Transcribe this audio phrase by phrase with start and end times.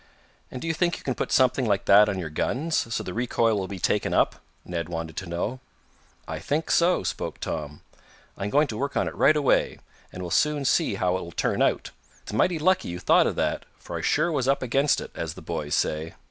[0.49, 3.13] "And do you think you can put something like that on your guns, so the
[3.13, 5.59] recoil will be taken up?" Ned wanted to know.
[6.27, 7.81] "I think so," spoke Tom.
[8.35, 9.77] "I'm going to work on it right away,
[10.11, 11.91] and we'll soon see how it will turn out.
[12.23, 15.35] It's mighty lucky you thought of that, for I sure was up against it, as
[15.35, 16.15] the boys say."